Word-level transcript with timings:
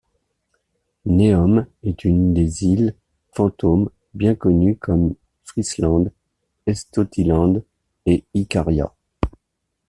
Neome 1.05 1.67
est 1.83 2.05
une 2.05 2.33
des 2.33 2.63
îles 2.63 2.95
fantômes 3.33 3.91
bien 4.15 4.33
connues 4.33 4.75
comme 4.75 5.13
Frisland, 5.43 6.05
Estotiland 6.65 7.61
et 8.07 8.23
Icaria. 8.33 8.91